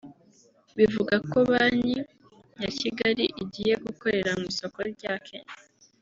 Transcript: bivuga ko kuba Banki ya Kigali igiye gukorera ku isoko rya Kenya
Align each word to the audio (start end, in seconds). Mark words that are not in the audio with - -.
bivuga 0.77 1.15
ko 1.19 1.23
kuba 1.31 1.41
Banki 1.51 1.95
ya 2.61 2.69
Kigali 2.79 3.25
igiye 3.43 3.73
gukorera 3.85 4.29
ku 4.39 4.43
isoko 4.51 4.79
rya 4.91 5.13
Kenya 5.27 5.53